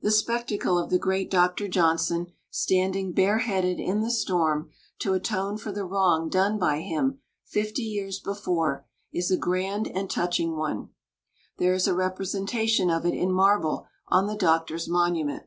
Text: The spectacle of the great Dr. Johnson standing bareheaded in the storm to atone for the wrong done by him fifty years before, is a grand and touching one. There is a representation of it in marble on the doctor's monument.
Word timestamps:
The 0.00 0.10
spectacle 0.10 0.76
of 0.76 0.90
the 0.90 0.98
great 0.98 1.30
Dr. 1.30 1.68
Johnson 1.68 2.32
standing 2.50 3.12
bareheaded 3.12 3.78
in 3.78 4.00
the 4.00 4.10
storm 4.10 4.72
to 4.98 5.12
atone 5.14 5.56
for 5.56 5.70
the 5.70 5.84
wrong 5.84 6.28
done 6.28 6.58
by 6.58 6.80
him 6.80 7.20
fifty 7.44 7.82
years 7.82 8.18
before, 8.18 8.84
is 9.12 9.30
a 9.30 9.36
grand 9.36 9.86
and 9.86 10.10
touching 10.10 10.56
one. 10.56 10.90
There 11.58 11.74
is 11.74 11.86
a 11.86 11.94
representation 11.94 12.90
of 12.90 13.06
it 13.06 13.14
in 13.14 13.30
marble 13.30 13.86
on 14.08 14.26
the 14.26 14.34
doctor's 14.34 14.88
monument. 14.88 15.44